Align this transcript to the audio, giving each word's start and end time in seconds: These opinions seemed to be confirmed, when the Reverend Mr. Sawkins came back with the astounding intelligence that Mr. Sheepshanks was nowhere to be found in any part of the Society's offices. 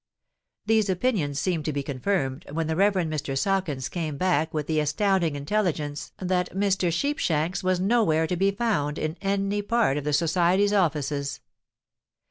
These 0.65 0.89
opinions 0.89 1.39
seemed 1.39 1.63
to 1.65 1.71
be 1.71 1.83
confirmed, 1.83 2.47
when 2.51 2.65
the 2.65 2.75
Reverend 2.75 3.13
Mr. 3.13 3.37
Sawkins 3.37 3.87
came 3.87 4.17
back 4.17 4.51
with 4.51 4.65
the 4.65 4.79
astounding 4.79 5.35
intelligence 5.35 6.11
that 6.17 6.49
Mr. 6.55 6.91
Sheepshanks 6.91 7.63
was 7.63 7.79
nowhere 7.79 8.25
to 8.25 8.35
be 8.35 8.49
found 8.49 8.97
in 8.97 9.15
any 9.21 9.61
part 9.61 9.97
of 9.97 10.03
the 10.03 10.11
Society's 10.13 10.73
offices. 10.73 11.39